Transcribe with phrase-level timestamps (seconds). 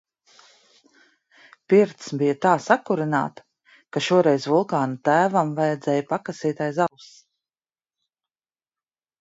[1.73, 3.45] Pirts bija tā sakurināta,
[3.97, 7.13] ka šoreiz Vulkāna tēvam vajadzēja pakasīt aiz auss.